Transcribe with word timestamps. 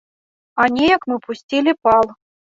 А 0.61 0.63
неяк 0.77 1.03
мы 1.11 1.17
пусцілі 1.25 1.73
пал! 1.83 2.05